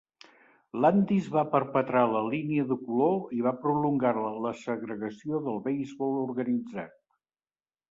[0.85, 4.15] Landis va perpetrar la línia de color i va prolongar
[4.47, 7.01] la segregació del beisbol organitzat.